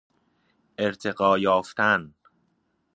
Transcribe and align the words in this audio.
ارتقا 0.77 1.37
یافتن 1.37 2.13